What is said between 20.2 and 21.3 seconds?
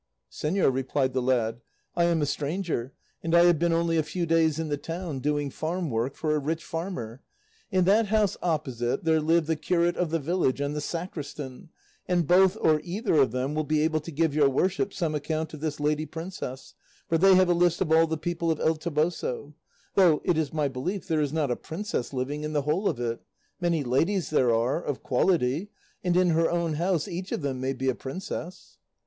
it is my belief there